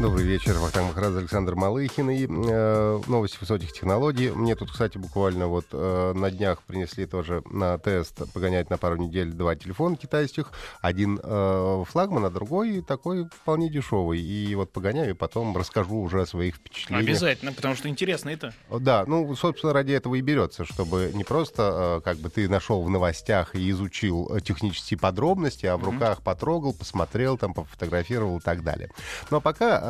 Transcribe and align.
Добрый 0.00 0.24
вечер, 0.24 0.54
Вахтанг 0.54 0.88
Махарадзе, 0.88 1.18
Александр 1.18 1.56
Малыхин 1.56 2.08
и 2.08 2.26
э, 2.26 3.00
новости 3.06 3.36
высоких 3.38 3.70
технологий. 3.70 4.30
Мне 4.30 4.56
тут, 4.56 4.70
кстати, 4.70 4.96
буквально 4.96 5.46
вот 5.46 5.66
э, 5.72 6.12
на 6.14 6.30
днях 6.30 6.62
принесли 6.62 7.04
тоже 7.04 7.42
на 7.50 7.76
тест 7.76 8.16
погонять 8.32 8.70
на 8.70 8.78
пару 8.78 8.96
недель 8.96 9.30
два 9.30 9.56
телефона 9.56 9.96
китайских. 9.96 10.52
Один 10.80 11.20
э, 11.22 11.84
флагман, 11.86 12.24
а 12.24 12.30
другой 12.30 12.80
такой 12.80 13.26
вполне 13.28 13.68
дешевый. 13.68 14.22
И 14.22 14.54
вот 14.54 14.72
погоняю, 14.72 15.10
и 15.10 15.12
потом 15.12 15.54
расскажу 15.54 15.96
уже 16.00 16.22
о 16.22 16.26
своих 16.26 16.54
впечатлениях. 16.56 17.06
Обязательно, 17.06 17.52
потому 17.52 17.74
что 17.74 17.90
интересно 17.90 18.30
это. 18.30 18.54
Да, 18.70 19.04
ну, 19.06 19.36
собственно, 19.36 19.74
ради 19.74 19.92
этого 19.92 20.14
и 20.14 20.22
берется, 20.22 20.64
чтобы 20.64 21.10
не 21.12 21.24
просто 21.24 21.98
э, 21.98 22.00
как 22.02 22.16
бы 22.16 22.30
ты 22.30 22.48
нашел 22.48 22.82
в 22.82 22.88
новостях 22.88 23.54
и 23.54 23.70
изучил 23.70 24.34
э, 24.34 24.40
технические 24.40 24.98
подробности, 24.98 25.66
а 25.66 25.76
в 25.76 25.82
Мгм. 25.82 25.90
руках 25.92 26.22
потрогал, 26.22 26.72
посмотрел, 26.72 27.36
там, 27.36 27.52
пофотографировал 27.52 28.38
и 28.38 28.40
так 28.40 28.62
далее. 28.64 28.88
Но 29.30 29.42
пока 29.42 29.89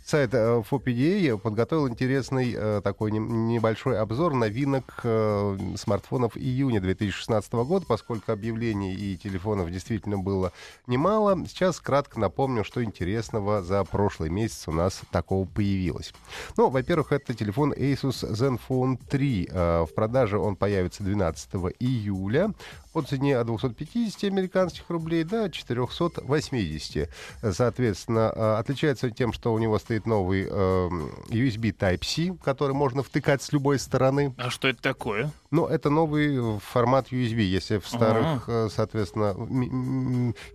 сайт 0.11 0.33
э, 0.33 0.61
FOPDA 0.69 1.37
подготовил 1.37 1.87
интересный 1.87 2.53
э, 2.53 2.81
такой 2.83 3.11
небольшой 3.13 3.97
обзор 3.97 4.33
новинок 4.33 4.99
э, 5.03 5.57
смартфонов 5.77 6.35
июня 6.35 6.81
2016 6.81 7.53
года, 7.53 7.85
поскольку 7.87 8.33
объявлений 8.33 8.93
и 8.93 9.15
телефонов 9.15 9.71
действительно 9.71 10.17
было 10.17 10.51
немало. 10.85 11.45
Сейчас 11.47 11.79
кратко 11.79 12.19
напомню, 12.19 12.65
что 12.65 12.83
интересного 12.83 13.61
за 13.61 13.85
прошлый 13.85 14.29
месяц 14.29 14.67
у 14.67 14.73
нас 14.73 14.99
такого 15.11 15.45
появилось. 15.45 16.13
Ну, 16.57 16.69
во-первых, 16.69 17.13
это 17.13 17.33
телефон 17.33 17.71
Asus 17.71 18.29
Zenfone 18.29 18.99
3. 19.09 19.49
Э, 19.49 19.85
В 19.89 19.93
продаже 19.93 20.39
он 20.39 20.57
появится 20.57 21.03
12 21.03 21.51
июля 21.79 22.51
по 22.93 23.01
цене 23.01 23.37
от 23.37 23.47
250 23.47 24.25
американских 24.25 24.89
рублей 24.89 25.23
до 25.23 25.49
480. 25.49 27.09
Соответственно, 27.51 28.33
э, 28.35 28.55
отличается 28.59 29.09
тем, 29.11 29.31
что 29.31 29.53
у 29.53 29.59
него 29.59 29.79
стоит 29.79 30.00
новый 30.05 30.47
э, 30.49 30.89
USB 31.29 31.75
Type-C, 31.75 32.37
который 32.43 32.73
можно 32.73 33.03
втыкать 33.03 33.41
с 33.41 33.51
любой 33.51 33.79
стороны. 33.79 34.33
А 34.37 34.49
что 34.49 34.67
это 34.67 34.81
такое? 34.81 35.31
Но 35.51 35.67
это 35.67 35.89
новый 35.89 36.59
формат 36.59 37.11
USB. 37.11 37.41
Если 37.41 37.77
в 37.77 37.87
старых, 37.87 38.45
э, 38.47 38.69
соответственно, 38.73 39.35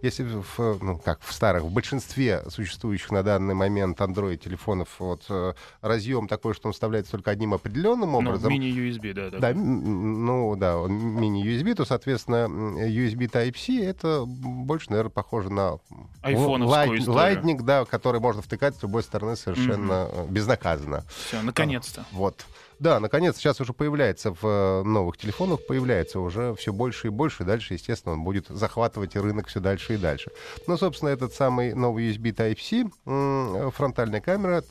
если 0.02 0.24
в, 0.24 0.78
ну, 0.82 0.98
как 0.98 1.20
в 1.20 1.32
старых, 1.32 1.64
в 1.64 1.70
большинстве 1.70 2.42
существующих 2.48 3.10
на 3.10 3.22
данный 3.22 3.54
момент 3.54 4.00
Android-телефонов 4.00 4.88
вот, 4.98 5.24
э, 5.28 5.52
разъем 5.82 6.28
такой, 6.28 6.54
что 6.54 6.68
он 6.68 6.72
вставляется 6.72 7.12
только 7.12 7.30
одним 7.30 7.54
определенным 7.54 8.12
Ну, 8.12 8.18
образом, 8.18 8.50
мини-USB, 8.52 9.12
да. 9.12 9.30
да, 9.30 9.40
такой. 9.40 9.60
м, 9.62 10.24
ну 10.26 10.56
да, 10.56 10.78
он 10.78 10.92
мини-USB, 10.92 11.74
то, 11.74 11.84
соответственно, 11.84 12.46
USB 12.86 13.28
Type-C 13.30 13.84
это 13.84 14.24
больше, 14.26 14.90
наверное, 14.90 15.10
похоже 15.10 15.50
на 15.50 15.78
Айфоновскую 16.22 16.68
лайт- 16.68 17.00
историю. 17.00 17.42
Lightning, 17.42 17.62
да, 17.62 17.84
который 17.84 18.20
можно 18.20 18.40
втыкать 18.42 18.76
с 18.76 18.82
любой 18.82 19.02
стороны 19.02 19.35
совершенно 19.36 20.08
э, 20.10 20.26
безнаказанно. 20.28 21.04
Все, 21.26 21.42
наконец-то. 21.42 22.04
Вот. 22.12 22.44
Да, 22.78 23.00
наконец, 23.00 23.38
сейчас 23.38 23.60
уже 23.60 23.72
появляется 23.72 24.32
в 24.32 24.38
э, 24.42 24.82
новых 24.82 25.16
телефонах, 25.16 25.64
появляется 25.66 26.20
уже 26.20 26.54
все 26.56 26.72
больше 26.72 27.06
и 27.06 27.10
больше. 27.10 27.44
Дальше, 27.44 27.74
естественно, 27.74 28.14
он 28.14 28.22
будет 28.22 28.48
захватывать 28.48 29.16
рынок 29.16 29.46
все 29.48 29.60
дальше 29.60 29.94
и 29.94 29.96
дальше. 29.96 30.30
Ну, 30.66 30.76
собственно, 30.76 31.08
этот 31.08 31.32
самый 31.32 31.72
новый 31.74 32.10
USB 32.10 32.34
Type-C, 32.34 33.70
фронтальная 33.70 34.20
камера, 34.20 34.62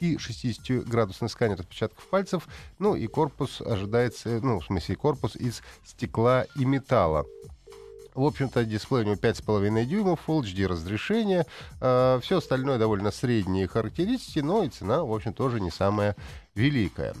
30-60-градусный 0.00 1.30
сканер 1.30 1.60
отпечатков 1.60 2.04
пальцев, 2.08 2.46
ну 2.78 2.94
и 2.94 3.06
корпус 3.06 3.62
ожидается, 3.62 4.40
ну, 4.42 4.60
в 4.60 4.64
смысле, 4.66 4.96
корпус 4.96 5.34
из 5.36 5.62
стекла 5.84 6.46
и 6.56 6.64
металла. 6.64 7.24
В 8.16 8.24
общем-то, 8.24 8.64
дисплей 8.64 9.02
у 9.02 9.04
него 9.04 9.16
5,5 9.16 9.84
дюймов, 9.84 10.20
Full 10.26 10.40
HD 10.40 10.66
разрешение. 10.66 11.46
все 11.78 12.38
остальное 12.38 12.78
довольно 12.78 13.10
средние 13.10 13.68
характеристики, 13.68 14.38
но 14.38 14.64
и 14.64 14.70
цена, 14.70 15.04
в 15.04 15.12
общем, 15.12 15.34
тоже 15.34 15.60
не 15.60 15.70
самая 15.70 16.16
великая. 16.56 17.14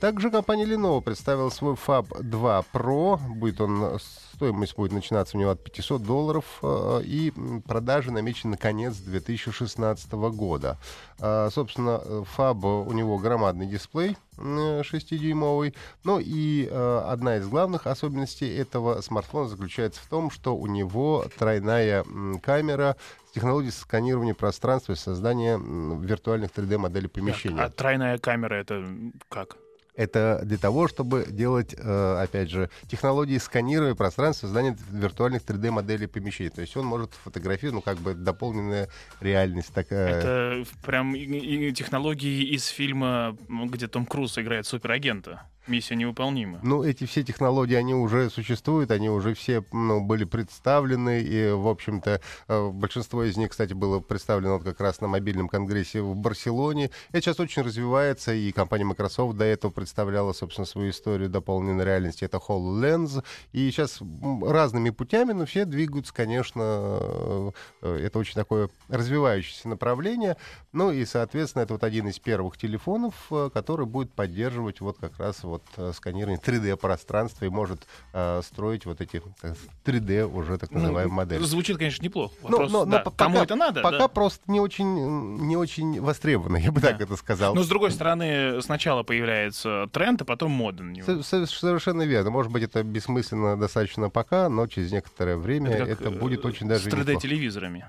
Также 0.00 0.30
компания 0.30 0.64
Lenovo 0.64 1.00
представила 1.00 1.48
свой 1.50 1.74
Fab 1.74 2.22
2 2.22 2.64
Pro. 2.72 3.18
Будет 3.34 3.60
он, 3.60 3.98
стоимость 4.34 4.74
будет 4.76 4.92
начинаться 4.92 5.36
у 5.36 5.40
него 5.40 5.50
от 5.50 5.62
500 5.62 6.02
долларов. 6.02 6.44
э, 6.62 7.02
И 7.04 7.32
продажи 7.66 8.10
намечены 8.10 8.52
на 8.52 8.56
конец 8.56 8.96
2016 8.96 10.12
года. 10.12 10.76
А, 11.20 11.48
Собственно, 11.50 12.00
э, 12.04 12.24
Fab 12.36 12.86
у 12.86 12.92
него 12.92 13.18
громадный 13.18 13.66
дисплей 13.66 14.16
м, 14.38 14.80
6-дюймовый. 14.80 15.74
Ну 16.02 16.18
и 16.18 16.66
э, 16.70 17.02
одна 17.06 17.36
из 17.36 17.46
главных 17.46 17.86
особенностей 17.86 18.52
этого 18.56 19.00
смартфона 19.02 19.48
заключается 19.48 20.00
в 20.02 20.06
том, 20.06 20.30
что 20.30 20.56
у 20.56 20.66
него 20.66 21.26
тройная 21.38 22.04
камера 22.42 22.96
с 23.30 23.32
технологией 23.32 23.72
сканирования 23.72 24.34
пространства 24.34 24.92
и 24.92 24.96
создания 24.96 25.56
виртуальных 25.56 26.50
3D-моделей 26.50 27.08
помещения. 27.08 27.62
А 27.62 27.70
тройная 27.70 28.18
камера 28.18 28.54
это 28.54 28.84
как? 29.28 29.56
Это 29.94 30.40
для 30.44 30.56
того, 30.58 30.88
чтобы 30.88 31.26
делать, 31.28 31.74
э, 31.76 32.22
опять 32.22 32.50
же, 32.50 32.70
технологии 32.88 33.38
сканирования 33.38 33.94
пространства, 33.94 34.46
создания 34.46 34.76
виртуальных 34.90 35.42
3D-моделей 35.42 36.08
помещений. 36.08 36.50
То 36.50 36.60
есть 36.60 36.76
он 36.76 36.86
может 36.86 37.12
фотографировать, 37.12 37.74
ну, 37.74 37.82
как 37.82 37.98
бы 37.98 38.14
дополненная 38.14 38.88
реальность 39.20 39.72
такая. 39.72 40.08
Это 40.08 40.64
прям 40.84 41.14
технологии 41.14 42.52
из 42.52 42.66
фильма, 42.66 43.36
где 43.48 43.86
Том 43.86 44.06
Круз 44.06 44.38
играет 44.38 44.66
суперагента. 44.66 45.42
Миссия 45.66 45.94
невыполнима. 45.94 46.58
Ну, 46.62 46.82
эти 46.82 47.04
все 47.04 47.22
технологии, 47.22 47.74
они 47.74 47.94
уже 47.94 48.30
существуют, 48.30 48.90
они 48.90 49.10
уже 49.10 49.34
все 49.34 49.62
ну, 49.72 50.00
были 50.00 50.24
представлены, 50.24 51.20
и, 51.20 51.50
в 51.50 51.68
общем-то, 51.68 52.20
э, 52.48 52.68
большинство 52.70 53.22
из 53.24 53.36
них, 53.36 53.50
кстати, 53.50 53.74
было 53.74 54.00
представлено 54.00 54.54
вот 54.54 54.64
как 54.64 54.80
раз 54.80 55.02
на 55.02 55.08
мобильном 55.08 55.48
конгрессе 55.48 56.00
в 56.00 56.16
Барселоне. 56.16 56.90
Это 57.10 57.20
сейчас 57.20 57.40
очень 57.40 57.62
развивается, 57.62 58.32
и 58.32 58.50
компания 58.52 58.84
Microsoft 58.84 59.36
до 59.36 59.44
этого 59.44 59.70
представляла, 59.70 60.32
собственно, 60.32 60.64
свою 60.64 60.90
историю 60.90 61.28
дополненной 61.28 61.84
реальности. 61.84 62.24
Это 62.24 62.38
HoloLens, 62.38 63.22
и 63.52 63.70
сейчас 63.70 64.00
разными 64.42 64.88
путями, 64.88 65.32
но 65.32 65.44
все 65.44 65.66
двигаются, 65.66 66.14
конечно, 66.14 66.62
э, 66.64 67.50
э, 67.82 68.00
это 68.06 68.18
очень 68.18 68.34
такое 68.34 68.70
развивающееся 68.88 69.68
направление. 69.68 70.38
Ну 70.72 70.90
и, 70.90 71.04
соответственно, 71.04 71.64
это 71.64 71.74
вот 71.74 71.84
один 71.84 72.08
из 72.08 72.18
первых 72.18 72.56
телефонов, 72.56 73.30
который 73.52 73.84
будет 73.84 74.12
поддерживать 74.12 74.80
вот 74.80 74.96
как 74.98 75.18
раз 75.18 75.44
вот 75.50 75.62
э, 75.76 75.92
сканирование 75.94 76.40
3D-пространства 76.40 77.44
и 77.44 77.48
может 77.48 77.86
э, 78.12 78.40
строить 78.44 78.86
вот 78.86 79.00
эти 79.00 79.22
э, 79.42 79.54
3D 79.84 80.24
уже 80.24 80.56
так 80.58 80.70
называемые 80.70 81.08
Ну, 81.08 81.14
модели. 81.14 81.42
Звучит, 81.42 81.76
конечно, 81.78 82.02
неплохо. 82.02 82.34
Ну, 82.42 82.48
Вопрос, 82.50 82.72
но- 82.72 82.84
но 82.84 82.90
да, 82.92 82.98
по- 83.00 83.10
кому 83.10 83.34
пока- 83.34 83.44
это 83.44 83.54
надо? 83.56 83.82
Пока 83.82 83.98
да. 83.98 84.08
просто 84.08 84.50
не 84.50 84.60
очень, 84.60 85.36
не 85.38 85.56
очень 85.56 86.00
востребовано, 86.00 86.56
я 86.58 86.72
бы 86.72 86.80
Да. 86.80 86.88
так 86.92 87.00
это 87.02 87.16
сказал. 87.16 87.54
Но, 87.54 87.62
с 87.62 87.68
другой 87.68 87.90
стороны, 87.90 88.62
сначала 88.62 89.02
появляется 89.02 89.88
тренд, 89.92 90.22
а 90.22 90.24
потом 90.24 90.50
мода 90.52 90.82
на 90.82 90.90
него. 90.92 91.06
Со- 91.06 91.22
со- 91.22 91.46
Совершенно 91.46 92.02
верно. 92.02 92.30
Может 92.30 92.50
быть, 92.52 92.62
это 92.62 92.82
бессмысленно 92.82 93.58
достаточно 93.58 94.08
пока, 94.10 94.48
но 94.48 94.66
через 94.66 94.92
некоторое 94.92 95.36
время 95.36 95.70
это, 95.70 95.96
как, 95.96 96.06
э, 96.06 96.10
будет 96.10 96.44
очень 96.44 96.68
даже 96.68 96.84
С 96.84 96.86
неплохо. 96.86 97.10
3D-телевизорами. 97.12 97.84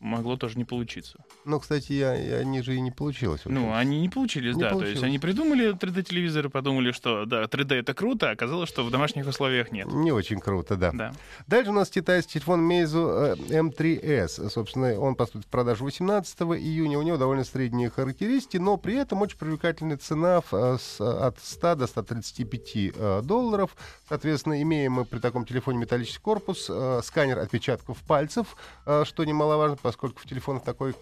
Могло 0.00 0.36
тоже 0.36 0.58
не 0.58 0.64
получиться. 0.64 1.18
Ну, 1.44 1.58
кстати, 1.58 1.92
я, 1.92 2.14
я- 2.14 2.36
они 2.38 2.62
же 2.62 2.74
и 2.76 2.80
не 2.80 2.90
получилось. 2.90 3.42
Ну, 3.44 3.72
они 3.74 4.00
не 4.00 4.08
получились, 4.08 4.54
Не 4.54 4.60
да. 4.62 4.68
То 4.68 4.74
получилось. 4.74 4.94
есть 4.94 5.04
они 5.04 5.18
придумали 5.18 5.74
3D-телевизоры, 5.74 6.48
подумали, 6.50 6.92
что 6.92 7.24
да, 7.24 7.44
3D 7.44 7.74
это 7.76 7.94
круто, 7.94 8.28
а 8.28 8.32
оказалось, 8.32 8.68
что 8.68 8.84
в 8.84 8.90
домашних 8.90 9.26
условиях 9.26 9.72
нет. 9.72 9.86
Не 9.92 10.12
очень 10.12 10.38
круто, 10.40 10.76
да. 10.76 10.92
Да. 10.92 11.12
Дальше 11.46 11.70
у 11.70 11.74
нас 11.74 11.88
китайский 11.90 12.34
телефон 12.34 12.70
Meizu 12.70 13.36
э, 13.50 13.60
M3S. 13.60 14.50
Собственно, 14.50 14.98
он 14.98 15.14
поступит 15.14 15.46
в 15.46 15.50
продажу 15.50 15.84
18 15.84 16.40
июня. 16.42 16.98
У 16.98 17.02
него 17.02 17.16
довольно 17.16 17.44
средние 17.44 17.90
характеристики, 17.90 18.58
но 18.58 18.76
при 18.76 18.94
этом 18.96 19.22
очень 19.22 19.38
привлекательная 19.38 19.96
цена 19.96 20.40
в, 20.42 20.52
э, 20.52 20.76
от 21.00 21.38
100 21.42 21.74
до 21.76 21.86
135 21.86 22.92
э, 22.94 23.22
долларов. 23.24 23.76
Соответственно, 24.08 24.60
имеем 24.62 24.92
мы 24.92 25.04
при 25.04 25.18
таком 25.18 25.44
телефоне 25.44 25.78
металлический 25.78 26.20
корпус, 26.20 26.70
сканер 27.02 27.38
отпечатков 27.38 27.98
пальцев, 28.02 28.56
что 29.04 29.24
немаловажно, 29.24 29.76
поскольку 29.86 30.18
в 30.18 30.26
телефонах 30.26 30.64
такой 30.64 30.96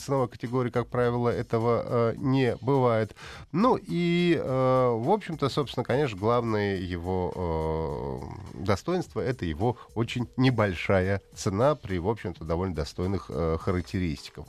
ценовой 0.00 0.26
категории, 0.26 0.70
как 0.70 0.88
правило, 0.88 1.28
этого 1.28 1.84
э, 1.86 2.14
не 2.16 2.56
бывает. 2.60 3.14
Ну 3.52 3.78
и, 3.80 4.36
э, 4.36 4.42
в 4.42 5.08
общем-то, 5.12 5.48
собственно, 5.48 5.84
конечно, 5.84 6.18
главное 6.18 6.76
его 6.76 8.26
э, 8.56 8.64
достоинство— 8.64 9.20
это 9.30 9.44
его 9.44 9.76
очень 9.94 10.28
небольшая 10.36 11.22
цена 11.36 11.76
при, 11.76 11.98
в 11.98 12.08
общем-то, 12.08 12.42
довольно 12.42 12.74
достойных 12.74 13.26
э, 13.28 13.58
характеристиках. 13.60 14.46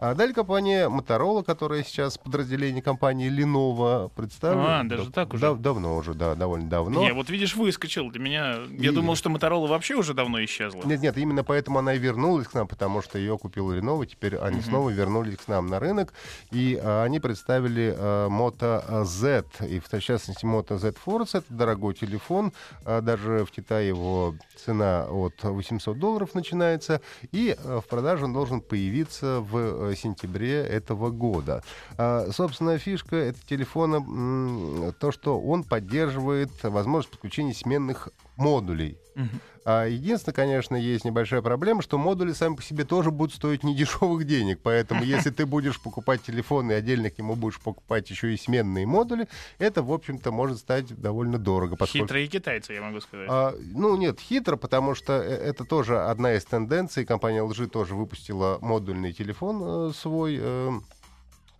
А 0.00 0.14
далее 0.14 0.34
компания 0.34 0.88
Motorola, 0.88 1.44
которая 1.44 1.82
сейчас 1.82 2.16
подразделение 2.16 2.80
компании 2.80 3.30
Lenovo 3.30 4.10
представлена. 4.16 4.80
А, 4.80 4.84
даже 4.84 5.04
да, 5.04 5.10
так 5.10 5.34
уже? 5.34 5.42
Да, 5.42 5.52
давно 5.52 5.96
уже, 5.96 6.14
да, 6.14 6.34
довольно 6.34 6.70
давно. 6.70 7.06
Я 7.06 7.12
вот, 7.12 7.28
видишь, 7.28 7.54
выскочил. 7.56 8.10
Для 8.10 8.22
меня... 8.22 8.60
Я 8.70 8.88
И- 8.90 8.94
думал, 8.94 9.16
что 9.16 9.28
Моторола 9.28 9.66
вообще 9.66 9.96
уже 9.96 10.14
давно 10.14 10.42
исчезла. 10.42 10.80
Нет, 10.86 11.02
нет, 11.02 11.18
именно 11.18 11.44
поэтому 11.44 11.78
она 11.78 11.92
и 11.92 11.98
вернулась 11.98 12.48
к 12.48 12.54
нам, 12.54 12.66
потому 12.66 13.02
что 13.02 13.17
ее 13.18 13.36
купил 13.38 13.72
Lenovo, 13.72 14.06
теперь 14.06 14.36
они 14.36 14.56
Мгм. 14.58 14.64
снова 14.66 14.90
вернулись 14.90 15.36
к 15.36 15.48
нам 15.48 15.66
на 15.66 15.78
рынок, 15.78 16.12
и 16.50 16.78
а, 16.82 17.02
они 17.04 17.20
представили 17.20 17.94
а, 17.96 18.28
Moto 18.28 19.04
Z, 19.04 19.44
и 19.68 19.80
в 19.80 19.88
частности 20.00 20.44
Moto 20.44 20.78
Z 20.78 20.94
Force, 21.04 21.30
это 21.38 21.46
дорогой 21.52 21.94
телефон, 21.94 22.52
а, 22.84 23.00
даже 23.00 23.44
в 23.44 23.50
Китае 23.50 23.88
его 23.88 24.34
цена 24.56 25.06
от 25.08 25.42
800 25.42 25.98
долларов 25.98 26.34
начинается, 26.34 27.00
и 27.32 27.56
а, 27.64 27.80
в 27.80 27.86
продаже 27.86 28.24
он 28.24 28.32
должен 28.32 28.60
появиться 28.60 29.40
в 29.40 29.90
э, 29.90 29.94
сентябре 29.96 30.60
этого 30.62 31.10
года. 31.10 31.62
А, 31.96 32.28
собственно, 32.32 32.78
фишка 32.78 33.16
этого 33.16 33.44
телефона 33.48 33.96
м, 33.96 34.94
то, 34.98 35.12
что 35.12 35.40
он 35.40 35.64
поддерживает 35.64 36.50
возможность 36.62 37.10
подключения 37.10 37.54
сменных 37.54 38.08
модулей. 38.36 38.98
Мгм. 39.14 39.40
А, 39.70 39.84
Единственное, 39.84 40.34
конечно, 40.34 40.76
есть 40.76 41.04
небольшая 41.04 41.42
проблема, 41.42 41.82
что 41.82 41.98
модули 41.98 42.32
сами 42.32 42.54
по 42.54 42.62
себе 42.62 42.84
тоже 42.84 43.10
будут 43.10 43.34
стоить 43.34 43.64
недешевых 43.64 44.24
денег. 44.26 44.60
Поэтому, 44.62 45.04
если 45.04 45.28
ты 45.28 45.44
будешь 45.44 45.78
покупать 45.78 46.22
телефон 46.22 46.70
и 46.70 46.74
отдельно 46.74 47.10
к 47.10 47.18
нему 47.18 47.36
будешь 47.36 47.60
покупать 47.60 48.08
еще 48.08 48.32
и 48.32 48.38
сменные 48.38 48.86
модули, 48.86 49.28
это, 49.58 49.82
в 49.82 49.92
общем-то, 49.92 50.32
может 50.32 50.58
стать 50.60 50.98
довольно 50.98 51.36
дорого. 51.36 51.76
поскольку- 51.76 52.06
Хитрые 52.06 52.28
китайцы, 52.28 52.72
я 52.72 52.80
могу 52.80 53.00
сказать. 53.02 53.28
а, 53.30 53.54
ну, 53.74 53.94
нет, 53.98 54.20
хитро, 54.20 54.56
потому 54.56 54.94
что 54.94 55.12
э, 55.12 55.34
это 55.34 55.64
тоже 55.64 56.00
одна 56.00 56.32
из 56.32 56.46
тенденций. 56.46 57.04
Компания 57.04 57.40
LG 57.44 57.66
тоже 57.68 57.94
выпустила 57.94 58.56
модульный 58.62 59.12
телефон 59.12 59.90
э, 59.90 59.92
свой. 59.94 60.38
э, 60.40 60.70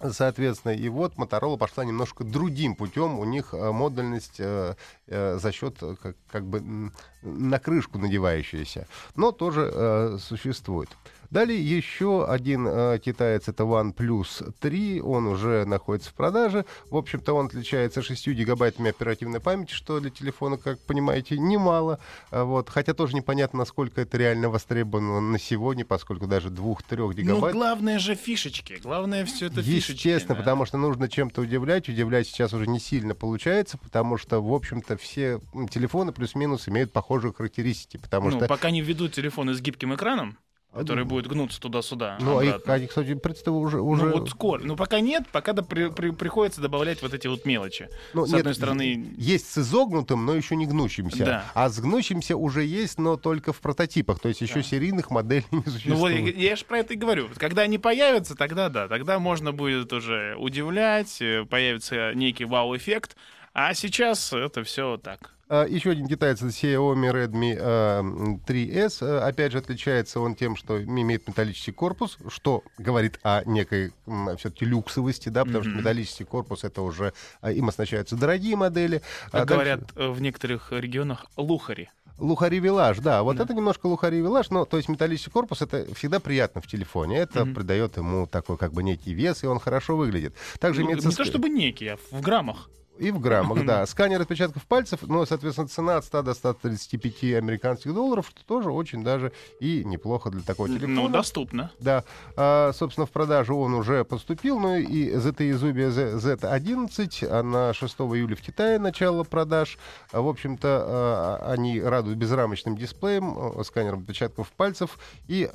Соответственно, 0.00 0.72
и 0.72 0.88
вот 0.88 1.14
Motorola 1.14 1.58
пошла 1.58 1.84
немножко 1.84 2.22
другим 2.22 2.76
путем. 2.76 3.18
У 3.18 3.24
них 3.24 3.52
э, 3.52 3.72
модульность 3.72 4.38
э, 4.38 4.74
э, 5.08 5.38
за 5.38 5.52
счет 5.52 5.76
э, 5.82 5.96
как, 6.00 6.16
как 6.30 6.44
бы 6.44 6.92
на 7.22 7.58
крышку 7.58 7.98
надевающаяся, 7.98 8.86
но 9.16 9.32
тоже 9.32 9.70
э, 9.72 10.18
существует. 10.20 10.88
Далее 11.30 11.60
еще 11.60 12.26
один 12.26 12.66
э, 12.66 12.98
китаец, 13.04 13.48
это 13.48 13.64
OnePlus 13.64 14.54
3, 14.60 15.00
он 15.02 15.26
уже 15.26 15.66
находится 15.66 16.10
в 16.10 16.14
продаже. 16.14 16.64
В 16.90 16.96
общем-то, 16.96 17.34
он 17.34 17.46
отличается 17.46 18.00
6 18.00 18.28
гигабайтами 18.28 18.90
оперативной 18.90 19.40
памяти, 19.40 19.72
что 19.72 20.00
для 20.00 20.08
телефона, 20.10 20.56
как 20.56 20.78
понимаете, 20.80 21.36
немало. 21.38 21.98
А 22.30 22.44
Вот. 22.44 22.70
Хотя 22.70 22.94
тоже 22.94 23.14
непонятно, 23.14 23.58
насколько 23.58 24.00
это 24.00 24.16
реально 24.16 24.48
востребовано 24.48 25.20
на 25.20 25.38
сегодня, 25.38 25.84
поскольку 25.84 26.26
даже 26.26 26.48
2-3 26.48 26.96
Ну, 26.96 27.12
гигабайт... 27.12 27.54
главное 27.54 27.98
же 27.98 28.14
фишечки. 28.14 28.78
Главное 28.82 29.26
все 29.26 29.46
это 29.46 29.62
фишечки. 29.62 29.92
Естественно, 29.92 30.34
да. 30.34 30.40
потому 30.40 30.64
что 30.64 30.78
нужно 30.78 31.08
чем-то 31.08 31.42
удивлять. 31.42 31.88
Удивлять 31.90 32.26
сейчас 32.26 32.54
уже 32.54 32.66
не 32.66 32.80
сильно 32.80 33.14
получается, 33.14 33.76
потому 33.76 34.16
что, 34.16 34.42
в 34.42 34.52
общем-то, 34.52 34.96
все 34.96 35.40
телефоны 35.70 36.12
плюс-минус 36.12 36.68
имеют 36.68 36.92
похожие 36.92 37.34
характеристики. 37.34 37.98
Потому 37.98 38.30
Ну, 38.30 38.38
что 38.38 38.46
пока 38.46 38.70
не 38.70 38.80
введут 38.80 39.12
телефоны 39.12 39.52
с 39.52 39.60
гибким 39.60 39.94
экраном, 39.94 40.38
который 40.72 41.04
будет 41.04 41.26
гнуться 41.26 41.60
туда-сюда. 41.60 42.18
ну, 42.20 42.38
а 42.38 42.44
их, 42.44 42.50
обратно. 42.54 42.74
они, 42.74 42.86
кстати, 42.86 43.14
представь, 43.14 43.54
уже... 43.54 43.80
уже... 43.80 44.04
Ну 44.04 44.18
вот 44.18 44.30
скоро. 44.30 44.62
Ну 44.62 44.76
пока 44.76 45.00
нет, 45.00 45.24
пока 45.32 45.52
да 45.52 45.62
при- 45.62 45.88
при- 45.90 46.10
приходится 46.10 46.60
добавлять 46.60 47.02
вот 47.02 47.14
эти 47.14 47.26
вот 47.26 47.44
мелочи. 47.44 47.88
Ну, 48.14 48.26
с 48.26 48.30
нет, 48.30 48.40
одной 48.40 48.54
стороны, 48.54 49.12
Есть 49.16 49.50
с 49.50 49.58
изогнутым, 49.58 50.24
но 50.26 50.34
еще 50.34 50.56
не 50.56 50.66
гнущимся. 50.66 51.24
Да. 51.24 51.44
А 51.54 51.68
с 51.68 51.80
гнущимся 51.80 52.36
уже 52.36 52.64
есть, 52.64 52.98
но 52.98 53.16
только 53.16 53.52
в 53.52 53.60
прототипах. 53.60 54.20
То 54.20 54.28
есть 54.28 54.40
еще 54.40 54.56
Да. 54.56 54.62
серийных 54.62 55.10
моделей 55.10 55.46
не 55.50 55.62
ну 55.64 55.70
существует. 55.72 56.20
вот 56.20 56.28
я, 56.36 56.50
я 56.50 56.56
же 56.56 56.64
про 56.64 56.78
это 56.78 56.94
и 56.94 56.96
говорю. 56.96 57.28
Когда 57.36 57.62
они 57.62 57.78
появятся, 57.78 58.34
тогда 58.36 58.68
да, 58.68 58.88
тогда 58.88 59.18
можно 59.18 59.52
будет 59.52 59.92
уже 59.92 60.36
удивлять, 60.38 61.20
э, 61.20 61.44
появится 61.44 62.12
некий 62.14 62.44
вау-эффект. 62.44 63.16
А 63.54 63.74
сейчас 63.74 64.32
это 64.32 64.62
все 64.62 64.96
так. 64.98 65.32
А, 65.50 65.64
Еще 65.66 65.90
один 65.92 66.06
китаец 66.06 66.42
Xiaomi 66.42 67.10
Redmi 67.12 67.56
а, 67.58 68.00
м, 68.00 68.36
3S. 68.46 68.98
А, 69.02 69.26
Опять 69.26 69.52
же, 69.52 69.58
отличается 69.58 70.20
он 70.20 70.34
тем, 70.34 70.56
что 70.56 70.82
имеет 70.82 71.26
металлический 71.26 71.72
корпус, 71.72 72.18
что 72.28 72.62
говорит 72.76 73.18
о 73.22 73.42
некой 73.44 73.92
все-таки 74.36 74.64
люксовости, 74.66 75.28
да, 75.30 75.44
потому 75.44 75.64
что 75.64 75.72
металлический 75.72 76.24
корпус 76.24 76.64
это 76.64 76.82
уже 76.82 77.12
а, 77.40 77.50
им 77.52 77.68
оснащаются 77.68 78.16
дорогие 78.16 78.56
модели. 78.56 79.00
А 79.32 79.38
Как 79.38 79.48
дальше- 79.48 79.54
говорят 79.54 79.80
э, 79.96 80.08
в 80.08 80.20
некоторых 80.20 80.70
регионах, 80.72 81.26
лухари. 81.36 81.88
Лухари 82.18 82.58
Вилаж, 82.58 82.98
да, 82.98 83.22
вот 83.22 83.36
Да. 83.36 83.44
это 83.44 83.54
немножко 83.54 83.86
Лухари 83.86 84.18
Вилаж, 84.18 84.50
но 84.50 84.64
то 84.64 84.76
есть 84.76 84.88
металлический 84.88 85.30
корпус 85.30 85.62
это 85.62 85.86
всегда 85.94 86.18
приятно 86.18 86.60
в 86.60 86.66
телефоне, 86.66 87.18
это 87.18 87.44
Мгм. 87.44 87.54
придает 87.54 87.96
ему 87.96 88.26
такой 88.26 88.56
как 88.58 88.72
бы 88.72 88.82
некий 88.82 89.14
вес, 89.14 89.44
и 89.44 89.46
он 89.46 89.60
хорошо 89.60 89.96
выглядит. 89.96 90.34
Также 90.58 90.80
Ну, 90.80 90.88
имеется 90.88 91.08
не 91.08 91.14
то 91.14 91.24
чтобы 91.24 91.48
некий, 91.48 91.86
а 91.86 91.96
в 92.10 92.20
граммах. 92.20 92.68
И 92.98 93.10
в 93.10 93.20
граммах, 93.20 93.64
да. 93.64 93.86
Сканер 93.86 94.20
отпечатков 94.22 94.64
пальцев, 94.66 95.00
ну, 95.02 95.24
соответственно, 95.26 95.68
цена 95.68 95.96
от 95.98 96.04
100 96.04 96.22
до 96.22 96.34
135 96.34 97.34
американских 97.34 97.94
долларов, 97.94 98.26
что 98.30 98.44
тоже 98.44 98.70
очень 98.70 99.02
даже 99.04 99.32
и 99.60 99.84
неплохо 99.84 100.30
для 100.30 100.42
такого 100.42 100.68
телефона. 100.68 100.94
Ну, 100.94 101.08
доступно. 101.08 101.70
Да, 101.78 102.04
А, 102.36 102.72
собственно, 102.72 103.06
в 103.06 103.10
продажу 103.10 103.56
он 103.56 103.74
уже 103.74 104.04
поступил, 104.04 104.58
ну 104.58 104.76
и 104.76 105.10
ZTE 105.14 105.52
Zubia 105.58 105.90
Z- 105.90 106.16
Z11, 106.18 107.26
она 107.28 107.72
6 107.72 107.94
июля 108.00 108.36
в 108.36 108.40
Китае 108.40 108.78
начало 108.78 109.24
продаж. 109.24 109.78
А, 110.12 110.20
В 110.20 110.28
общем-то, 110.28 110.68
а, 110.86 111.52
они 111.52 111.80
радуют 111.80 112.18
безрамочным 112.18 112.76
дисплеем, 112.76 113.62
сканером 113.64 114.00
отпечатков 114.00 114.50
пальцев 114.52 114.98
и 115.28 115.48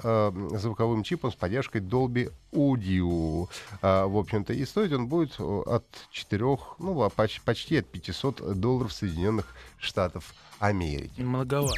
звуковым 0.51 1.03
чипом 1.03 1.31
с 1.31 1.35
поддержкой 1.35 1.81
Dolby 1.81 2.31
Audio. 2.53 3.47
А, 3.81 4.07
В 4.07 4.17
общем-то, 4.17 4.53
и 4.53 4.65
стоить 4.65 4.91
он 4.93 5.07
будет 5.07 5.39
от 5.39 5.85
4, 6.11 6.43
ну, 6.79 7.01
а 7.01 7.09
поч- 7.33 7.41
почти 7.45 7.77
от 7.77 7.85
500 7.85 8.41
долларов 8.59 8.91
Соединенных 8.91 9.45
Штатов 9.79 10.33
Америки. 10.59 11.21
Многовато. 11.21 11.73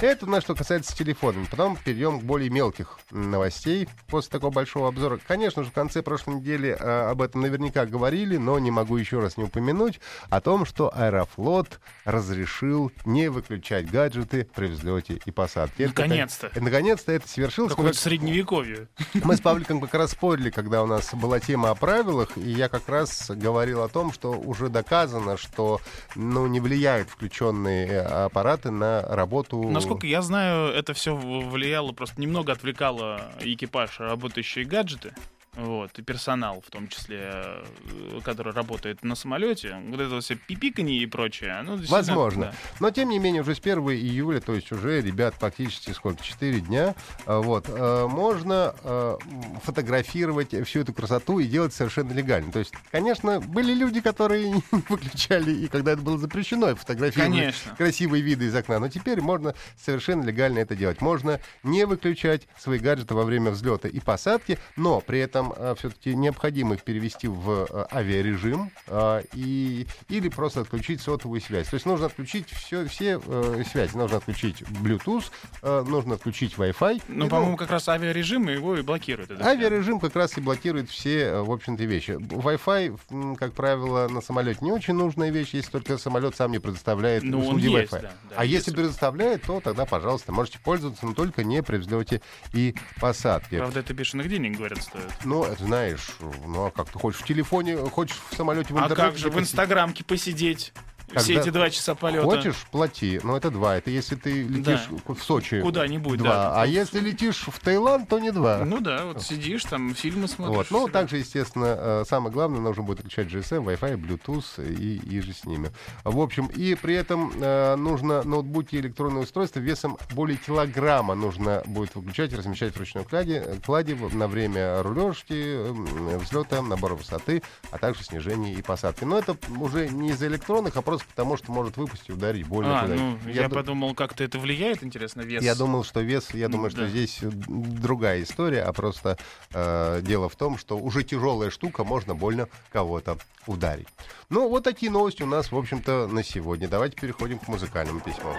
Это 0.00 0.24
на 0.24 0.40
что 0.40 0.54
касается 0.54 0.96
телефона. 0.96 1.44
Потом 1.50 1.76
перейдем 1.76 2.20
к 2.20 2.22
более 2.22 2.48
мелких 2.48 2.98
новостей 3.10 3.86
после 4.08 4.30
такого 4.30 4.50
большого 4.50 4.88
обзора. 4.88 5.20
Конечно 5.28 5.62
же, 5.62 5.68
в 5.70 5.74
конце 5.74 6.00
прошлой 6.02 6.36
недели 6.36 6.70
э, 6.70 7.10
об 7.10 7.20
этом 7.20 7.42
наверняка 7.42 7.84
говорили, 7.84 8.38
но 8.38 8.58
не 8.58 8.70
могу 8.70 8.96
еще 8.96 9.20
раз 9.20 9.36
не 9.36 9.44
упомянуть 9.44 10.00
о 10.30 10.40
том, 10.40 10.64
что 10.64 10.90
Аэрофлот 10.96 11.80
разрешил 12.06 12.90
не 13.04 13.28
выключать 13.28 13.90
гаджеты 13.90 14.48
при 14.54 14.68
взлете 14.68 15.20
и 15.26 15.30
посадке. 15.30 15.88
Наконец-то. 15.88 16.46
это- 16.46 16.60
Наконец-то 16.62 17.12
это 17.12 17.28
свершилось. 17.28 17.72
Какое-то 17.72 17.92
как- 17.92 18.02
средневековье. 18.02 18.88
мы 19.22 19.36
с 19.36 19.40
Павликом 19.40 19.82
как 19.82 19.92
раз 19.92 20.12
спорили, 20.12 20.48
когда 20.48 20.82
у 20.82 20.86
нас 20.86 21.12
была 21.14 21.40
тема 21.40 21.70
о 21.70 21.74
правилах, 21.74 22.38
и 22.38 22.50
я 22.50 22.70
как 22.70 22.88
раз 22.88 23.30
говорил 23.30 23.82
о 23.82 23.88
том, 23.88 24.12
что 24.14 24.30
уже 24.32 24.70
доказано, 24.70 25.36
что 25.36 25.78
ну, 26.14 26.46
не 26.46 26.60
влияют 26.60 27.10
включенные 27.10 27.86
э, 27.86 28.00
аппараты 28.24 28.70
на 28.70 29.02
работу. 29.02 29.58
Насколько 29.90 30.06
я 30.06 30.22
знаю, 30.22 30.72
это 30.72 30.94
все 30.94 31.16
влияло, 31.16 31.90
просто 31.90 32.20
немного 32.20 32.52
отвлекало 32.52 33.20
экипаж, 33.40 33.98
работающие 33.98 34.64
гаджеты. 34.64 35.12
Вот, 35.54 35.98
и 35.98 36.02
персонал, 36.02 36.62
в 36.64 36.70
том 36.70 36.86
числе, 36.86 37.18
э, 37.22 38.20
который 38.24 38.52
работает 38.52 39.02
на 39.02 39.16
самолете. 39.16 39.76
Вот 39.88 40.00
это 40.00 40.20
все 40.20 40.36
пипиканье 40.36 41.02
и 41.02 41.06
прочее. 41.06 41.52
оно 41.52 41.76
Возможно. 41.88 42.46
да. 42.46 42.54
Но, 42.78 42.90
тем 42.92 43.08
не 43.08 43.18
менее, 43.18 43.42
уже 43.42 43.56
с 43.56 43.58
1 43.58 43.78
июля, 43.90 44.40
то 44.40 44.54
есть 44.54 44.70
уже, 44.70 45.00
ребят, 45.00 45.34
фактически 45.38 45.90
сколько, 45.90 46.22
4 46.22 46.60
дня, 46.60 46.94
а, 47.26 47.40
вот, 47.40 47.66
э, 47.68 48.06
можно 48.08 48.74
э, 48.84 49.16
фотографировать 49.64 50.54
всю 50.66 50.80
эту 50.80 50.92
красоту 50.92 51.40
и 51.40 51.46
делать 51.46 51.74
совершенно 51.74 52.12
легально. 52.12 52.52
То 52.52 52.60
есть, 52.60 52.72
конечно, 52.92 53.40
были 53.40 53.74
люди, 53.74 54.00
которые 54.00 54.54
выключали, 54.88 55.50
и 55.52 55.68
когда 55.68 55.92
это 55.92 56.02
было 56.02 56.16
запрещено, 56.18 56.76
фотографировали 56.76 57.30
Конечно. 57.30 57.74
красивые 57.76 58.22
виды 58.22 58.46
из 58.46 58.54
окна. 58.54 58.78
Но 58.78 58.88
теперь 58.88 59.20
можно 59.20 59.54
совершенно 59.76 60.22
легально 60.22 60.60
это 60.60 60.76
делать. 60.76 61.00
Можно 61.00 61.40
не 61.64 61.86
выключать 61.86 62.46
свои 62.56 62.78
гаджеты 62.78 63.14
во 63.14 63.24
время 63.24 63.50
взлета 63.50 63.88
и 63.88 63.98
посадки, 63.98 64.58
но 64.76 65.00
при 65.00 65.18
этом 65.18 65.39
там 65.40 65.76
все-таки 65.76 66.14
необходимо 66.14 66.74
их 66.74 66.82
перевести 66.82 67.28
в 67.28 67.66
э, 67.70 67.86
авиарежим 67.92 68.70
э, 68.88 69.22
и, 69.34 69.86
или 70.08 70.28
просто 70.28 70.60
отключить 70.60 71.00
сотовую 71.00 71.40
связь. 71.40 71.68
То 71.68 71.74
есть 71.74 71.86
нужно 71.86 72.06
отключить 72.06 72.48
все, 72.50 72.86
все 72.86 73.20
э, 73.24 73.62
связи. 73.70 73.96
Нужно 73.96 74.18
отключить 74.18 74.60
Bluetooth, 74.62 75.24
э, 75.62 75.84
нужно 75.86 76.14
отключить 76.14 76.54
Wi-Fi. 76.56 77.02
Ну, 77.08 77.26
И, 77.26 77.28
по-моему, 77.28 77.56
как 77.56 77.70
раз 77.70 77.88
авиарежим 77.88 78.48
его 78.48 78.76
и 78.76 78.82
блокирует. 78.82 79.30
это 79.30 79.44
Авиарежим 79.46 80.00
как 80.00 80.14
раз 80.16 80.36
и 80.36 80.40
блокирует 80.40 80.90
все, 80.90 81.20
э, 81.20 81.42
в 81.42 81.50
общем-то, 81.50 81.84
вещи. 81.84 82.10
Wi-Fi, 82.12 83.36
как 83.36 83.52
правило, 83.52 84.08
на 84.08 84.20
самолете 84.20 84.58
не 84.64 84.72
очень 84.72 84.94
нужная 84.94 85.30
вещь, 85.30 85.50
если 85.54 85.70
только 85.70 85.96
самолет 85.98 86.36
сам 86.36 86.52
не 86.52 86.58
предоставляет 86.58 87.22
Ну, 87.22 87.40
услуги 87.40 87.66
Wi-Fi. 87.68 87.90
да, 87.90 88.00
да, 88.00 88.10
а 88.36 88.44
есть. 88.44 88.66
если 88.66 88.76
предоставляет, 88.76 89.42
то 89.42 89.60
тогда, 89.60 89.86
пожалуйста, 89.86 90.32
можете 90.32 90.58
пользоваться, 90.58 91.06
но 91.06 91.14
только 91.14 91.44
не 91.44 91.62
при 91.62 91.78
взлете 91.78 92.20
и 92.52 92.74
посадке. 93.00 93.58
Правда, 93.58 93.80
это 93.80 93.94
бешеных 93.94 94.28
денег, 94.28 94.56
говорят, 94.56 94.82
стоит. 94.82 95.04
Ну, 95.30 95.44
это 95.44 95.64
знаешь, 95.64 96.08
ну 96.44 96.66
а 96.66 96.70
как 96.72 96.90
ты 96.90 96.98
хочешь 96.98 97.20
в 97.20 97.24
телефоне, 97.24 97.76
хочешь 97.76 98.18
в 98.30 98.34
самолете 98.34 98.74
в 98.74 98.78
А 98.78 98.88
как 98.88 99.16
же 99.16 99.30
в 99.30 99.38
инстаграмке 99.38 100.02
посидеть? 100.02 100.72
Все 101.16 101.34
Когда 101.34 101.40
эти 101.40 101.50
два 101.50 101.70
часа 101.70 101.94
полета. 101.94 102.24
Хочешь, 102.24 102.66
плати. 102.70 103.20
Но 103.22 103.36
это 103.36 103.50
два. 103.50 103.76
Это 103.76 103.90
если 103.90 104.14
ты 104.14 104.42
летишь 104.42 104.86
Да. 104.90 105.14
в 105.14 105.22
Сочи. 105.22 105.60
Куда-нибудь, 105.60 106.18
два. 106.18 106.28
да. 106.28 106.62
А 106.62 106.66
если 106.66 107.00
летишь 107.00 107.44
в 107.46 107.58
Таиланд, 107.58 108.08
то 108.08 108.18
не 108.18 108.30
два. 108.30 108.64
Ну 108.64 108.80
да, 108.80 109.06
вот 109.06 109.22
сидишь 109.22 109.64
там, 109.64 109.94
фильмы 109.94 110.28
смотришь. 110.28 110.56
Вот. 110.56 110.70
Ну, 110.70 110.88
также, 110.88 111.18
естественно, 111.18 111.76
э, 111.78 112.04
самое 112.08 112.32
главное, 112.32 112.60
нужно 112.60 112.82
будет 112.82 113.00
отключать 113.00 113.28
GSM, 113.28 113.64
Wi-Fi, 113.64 113.96
Bluetooth 113.96 114.64
и, 114.78 114.98
и 114.98 115.20
же 115.20 115.32
с 115.32 115.44
ними. 115.44 115.70
В 116.04 116.20
общем, 116.20 116.46
и 116.46 116.74
при 116.74 116.94
этом 116.94 117.32
э, 117.40 117.76
нужно 117.76 118.22
ноутбуки 118.22 118.76
и 118.76 118.80
электронные 118.80 119.22
устройства 119.24 119.60
весом 119.60 119.98
более 120.12 120.36
килограмма 120.38 121.14
нужно 121.14 121.62
будет 121.66 121.94
выключать 121.94 122.32
и 122.32 122.36
размещать 122.36 122.74
в 122.74 122.78
ручной 122.78 123.04
кладе, 123.04 123.56
кладе 123.64 123.96
на 124.12 124.28
время 124.28 124.82
рулежки, 124.82 125.34
э, 125.34 126.16
взлета, 126.18 126.62
набора 126.62 126.94
высоты, 126.94 127.42
а 127.70 127.78
также 127.78 128.04
снижения 128.04 128.54
и 128.54 128.62
посадки. 128.62 129.04
Но 129.04 129.18
это 129.18 129.36
уже 129.58 129.88
не 129.88 130.10
из-за 130.10 130.26
электронных, 130.28 130.76
а 130.76 130.82
просто 130.82 130.99
потому, 131.04 131.36
что 131.36 131.52
может 131.52 131.76
выпасть 131.76 132.08
и 132.08 132.12
ударить 132.12 132.46
больно. 132.46 132.80
А, 132.80 132.86
ну, 132.86 133.18
я, 133.26 133.48
ду- 133.48 133.54
подумал, 133.54 133.94
как-то 133.94 134.24
это 134.24 134.38
влияет, 134.38 134.82
интересно, 134.82 135.22
вес. 135.22 135.42
я 135.42 135.54
думал, 135.54 135.84
что 135.84 136.00
вес, 136.00 136.34
я 136.34 136.48
думаю, 136.48 136.70
что 136.70 136.82
да. 136.82 136.88
здесь 136.88 137.18
э, 137.22 137.30
другая 137.30 138.22
история, 138.22 138.62
а 138.62 138.72
просто 138.72 139.18
э, 139.52 140.00
дело 140.02 140.28
в 140.28 140.36
том, 140.36 140.58
что 140.58 140.78
уже 140.78 141.02
тяжелая 141.02 141.50
штука, 141.50 141.84
можно 141.84 142.14
больно 142.14 142.48
кого-то 142.70 143.18
ударить. 143.46 143.88
Ну, 144.28 144.48
вот 144.48 144.64
такие 144.64 144.90
новости 144.90 145.22
у 145.22 145.26
нас, 145.26 145.50
в 145.52 145.56
общем-то, 145.56 146.06
на 146.06 146.22
сегодня. 146.22 146.68
Давайте 146.68 146.96
переходим 146.96 147.38
к 147.38 147.48
музыкальному 147.48 148.00
письму. 148.00 148.34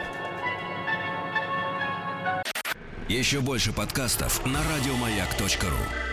Еще 3.10 3.41
больше 3.41 3.74
подкастов 3.74 4.46
на 4.46 4.60
радиомаяк.ру. 4.63 6.11